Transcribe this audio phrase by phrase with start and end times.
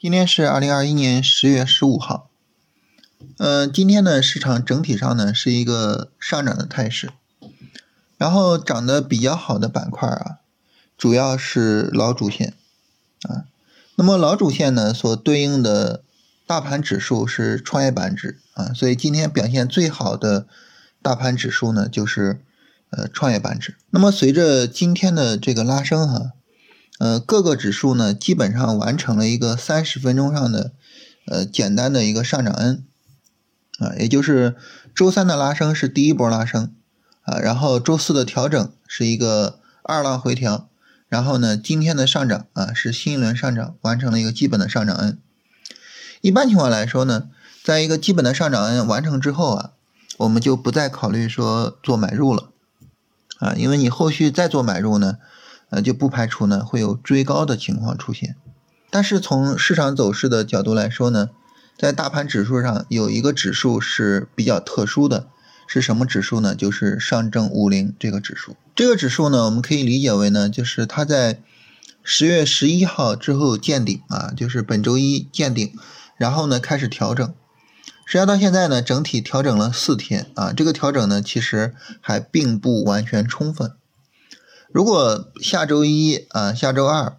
[0.00, 2.30] 今天是二零二一年十月十五号。
[3.38, 7.10] 嗯，今天呢，市场整体上呢是一个上涨的态势，
[8.16, 10.38] 然后涨得比较好的板块啊，
[10.96, 12.54] 主要是老主线
[13.22, 13.46] 啊。
[13.96, 16.04] 那么老主线呢所对应的
[16.46, 20.46] 大盘指数是创业板指啊，所以今天表现最好的
[21.02, 22.40] 大盘指数呢就是
[22.90, 23.74] 呃创业板指。
[23.90, 26.34] 那么随着今天的这个拉升哈。
[26.98, 30.72] 呃，各个指数呢，基本上完成了一个三十分钟上的
[31.26, 32.84] 呃简单的一个上涨 N
[33.78, 34.56] 啊，也就是
[34.96, 36.74] 周三的拉升是第一波拉升
[37.22, 40.68] 啊，然后周四的调整是一个二浪回调，
[41.08, 45.18] 然后呢，今天的上涨啊是新一轮上涨，完成了一个基本的上涨 N。
[46.20, 47.28] 一般情况来说呢，
[47.62, 49.70] 在一个基本的上涨 N 完成之后啊，
[50.16, 52.50] 我们就不再考虑说做买入了
[53.38, 55.18] 啊，因为你后续再做买入呢。
[55.70, 58.36] 呃，就不排除呢会有追高的情况出现，
[58.90, 61.28] 但是从市场走势的角度来说呢，
[61.76, 65.26] 在大盘指数上有一个指数是比较特殊的，
[65.66, 66.54] 是什么指数呢？
[66.54, 68.56] 就是上证五零这个指数。
[68.74, 71.42] 这个指数呢，我们可以理解为呢，就是它在
[72.02, 75.72] 十月十一号之后见顶啊，就是本周一见顶，
[76.16, 77.34] 然后呢开始调整，
[78.06, 83.72] 实际上到现在呢，整体调整了四天啊，这个调整呢其实还并不完全充分。
[84.70, 87.16] 如果下周一啊，下周二，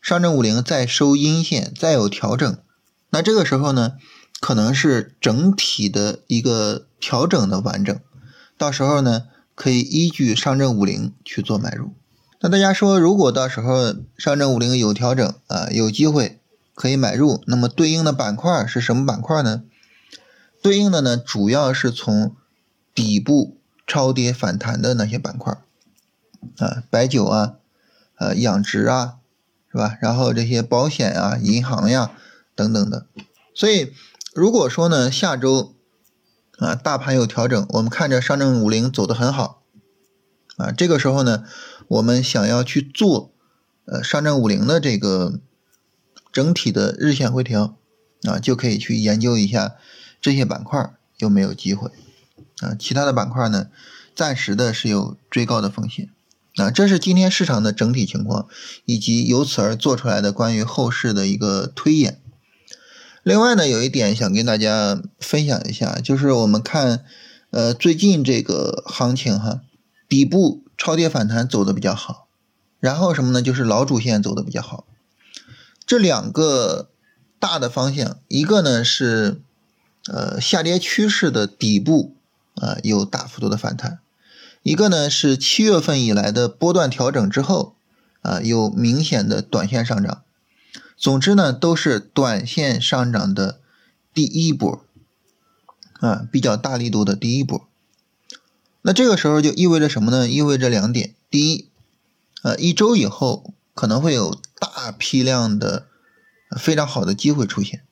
[0.00, 2.56] 上证五零再收阴线，再有调整，
[3.10, 3.92] 那这个时候呢，
[4.40, 8.00] 可能是整体的一个调整的完整，
[8.56, 11.92] 到时候呢，可以依据上证五零去做买入。
[12.40, 16.40] 那大家说，如果到时候上证五零有调整啊，有机会
[16.74, 19.62] 可以买入，那么对应的板块是什么板块呢？
[20.62, 22.34] 对应的呢，主要是从
[22.94, 25.58] 底部超跌反弹的那些板块。
[26.58, 27.54] 啊，白酒啊，
[28.16, 29.16] 呃，养殖啊，
[29.70, 29.96] 是吧？
[30.00, 32.12] 然后这些保险啊、银行呀
[32.54, 33.06] 等等的。
[33.54, 33.92] 所以，
[34.34, 35.74] 如果说呢，下周
[36.58, 39.62] 啊，大盘有调整，我们看着上证五零走得很好
[40.56, 41.44] 啊，这个时候呢，
[41.88, 43.32] 我们想要去做
[43.84, 45.40] 呃上证五零的这个
[46.32, 47.76] 整体的日线回调
[48.22, 49.76] 啊，就可以去研究一下
[50.20, 51.90] 这些板块有没有机会
[52.60, 52.74] 啊。
[52.78, 53.68] 其他的板块呢，
[54.14, 56.10] 暂时的是有追高的风险。
[56.56, 58.48] 啊，这是今天市场的整体情况，
[58.86, 62.20] 以及由此而做出来的关于后市的一个推演。
[63.22, 67.04] 另外呢，有一点想跟大家分享一下，就是我们看，
[67.50, 69.60] 呃，最近这个行情哈，
[70.08, 72.28] 底部超跌反弹走的比较好，
[72.80, 73.42] 然后什么呢？
[73.42, 74.86] 就是老主线走的比较好。
[75.84, 76.88] 这两个
[77.38, 79.42] 大的方向，一个呢是，
[80.08, 82.14] 呃，下跌趋势的底部
[82.54, 83.98] 啊有大幅度的反弹。
[84.66, 87.76] 一个呢是七月份以来的波段调整之后，
[88.22, 90.24] 啊有明显的短线上涨。
[90.96, 93.60] 总之呢都是短线上涨的
[94.12, 94.84] 第一波，
[96.00, 97.68] 啊比较大力度的第一波。
[98.82, 100.28] 那这个时候就意味着什么呢？
[100.28, 101.68] 意味着两点：第一，
[102.42, 105.86] 呃一周以后可能会有大批量的
[106.58, 107.84] 非常好的机会出现，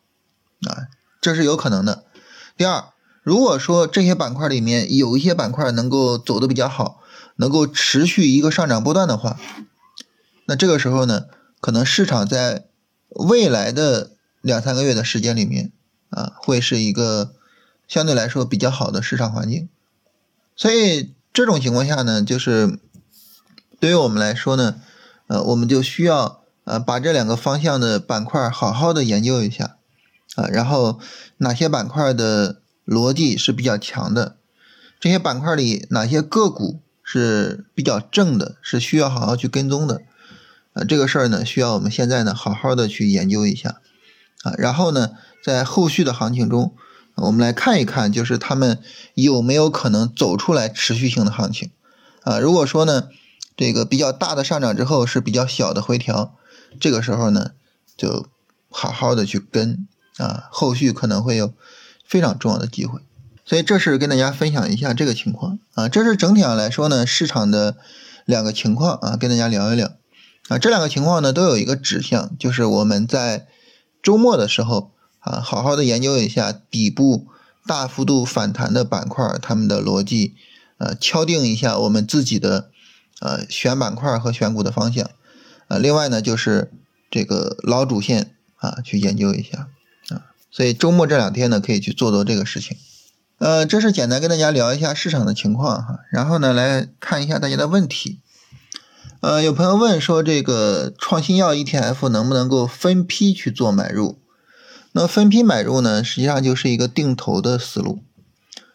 [0.66, 0.88] 啊
[1.20, 2.04] 这是有可能的。
[2.56, 2.86] 第二。
[3.24, 7.00] 如果说这些板块里面有一些板块能够走的比较好，
[7.36, 9.40] 能够持续一个上涨波段的话，
[10.44, 11.24] 那这个时候呢，
[11.58, 12.66] 可能市场在
[13.08, 14.10] 未来的
[14.42, 15.72] 两三个月的时间里面
[16.10, 17.32] 啊，会是一个
[17.88, 19.70] 相对来说比较好的市场环境。
[20.54, 22.78] 所以这种情况下呢，就是
[23.80, 24.82] 对于我们来说呢，
[25.28, 29.78] 呃，我们就需要呃把这两个方向的板块好好的研究一下
[30.34, 31.00] 啊，然后
[31.38, 32.60] 哪些板块的。
[32.86, 34.36] 逻辑是比较强的，
[35.00, 40.02] 这些板块里哪些个股是比较正的，是需要好好去跟踪的，
[40.74, 43.80] 啊，这个事儿呢，需要我们现在呢好好的去研究一下，
[44.42, 45.12] 啊，然后呢，
[45.42, 46.74] 在后续的行情中，
[47.14, 48.78] 我们来看一看，就是他们
[49.14, 51.70] 有没有可能走出来持续性的行情，
[52.22, 53.08] 啊，如果说呢，
[53.56, 56.36] 这个比较大的上涨之后是比较小的回调，
[56.78, 57.52] 这个时候呢，
[57.96, 58.26] 就
[58.68, 59.86] 好好的去跟，
[60.18, 61.54] 啊，后续可能会有。
[62.04, 63.00] 非常重要的机会，
[63.44, 65.58] 所以这是跟大家分享一下这个情况。
[65.74, 67.76] 啊，这是整体上来说呢市场的
[68.24, 69.90] 两个情况啊，跟大家聊一聊。
[70.48, 73.46] 啊，这两个情况呢都有一个指向，就是我们在
[74.02, 77.26] 周末的时候啊，好好的研究一下底部
[77.66, 80.34] 大幅度反弹的板块，它们的逻辑，
[80.76, 82.70] 呃，敲定一下我们自己的
[83.20, 85.08] 呃选板块和选股的方向。
[85.68, 86.70] 啊，另外呢就是
[87.10, 89.68] 这个老主线啊，去研究一下。
[90.54, 92.76] 所以周末这两天呢，可以去做做这个事情。
[93.38, 95.98] 呃，这是简单跟大家聊一下市场的情况哈。
[96.12, 98.20] 然后呢，来看一下大家的问题。
[99.20, 104.20] 呃，有朋友问说，这个创新药 ETF 能不能够分批去做买入？
[104.92, 108.04] 那分批买入呢，实际上就是一个定投的思路。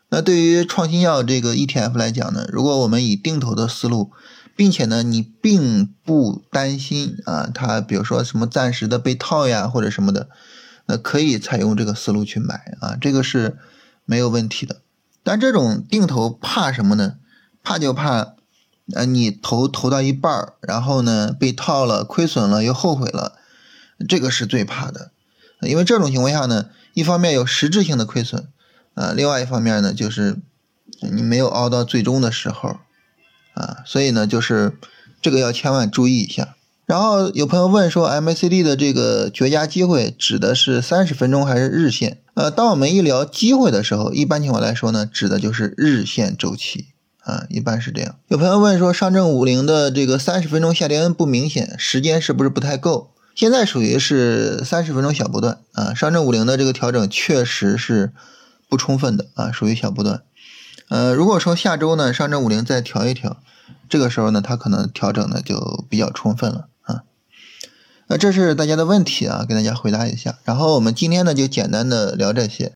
[0.10, 4.12] 那对于创新药这个 ETF 来讲呢，如果我们以定投的思路，
[4.54, 10.28] 并且呢，你并不担心啊，它比如说什么暂时的被套呀或者什么的，
[10.90, 13.60] 那可以采用这个思路去买啊，这个是
[14.06, 14.82] 没有问题的。
[15.24, 17.18] 但这种定投怕什么呢？
[17.64, 18.34] 怕就怕，
[18.96, 23.38] 呃，你投投到一半儿，然后呢被套了，亏损了又后悔了，
[24.08, 25.12] 这个是最怕的。
[25.62, 28.48] 因为这种情况下呢，一方面有实质性的亏损，
[28.96, 30.38] 啊，另外一方面呢就是
[31.12, 32.80] 你没有熬到最终的时候。
[33.54, 34.78] 啊，所以呢，就是
[35.22, 36.56] 这个要千万注意一下。
[36.90, 42.18] 然后有朋友问说，MACD 的这个绝佳机会指的是三十分钟还是日线？
[42.34, 46.88] 呃，当我们一聊机会的时候，一般情况来说呢，指的就是日线周期
[47.20, 48.16] 啊，一般是这样。
[48.30, 53.12] 有朋友问说，上证五零的这个三十分钟下跌不明显，时间是不是不太够？
[53.36, 58.14] 现在属于是三十分钟小波段啊，上证五零的这个调整确实是
[58.68, 60.24] 不充分的啊，属于小波段。
[60.90, 63.38] 呃，如果说下周呢，上证五零再调一调，
[63.88, 66.66] 这个时候呢，它可能调整的就比较充分了。
[68.12, 70.36] 那这是大家的问题啊，给大家回答一下。
[70.44, 72.68] 然后我们今天呢，就简单的聊这些。